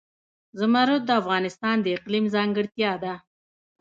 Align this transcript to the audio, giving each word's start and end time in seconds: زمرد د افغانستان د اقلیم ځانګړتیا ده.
زمرد 0.59 1.01
د 1.05 1.11
افغانستان 1.21 1.75
د 1.81 1.87
اقلیم 1.97 2.25
ځانګړتیا 2.35 2.91
ده. 3.03 3.13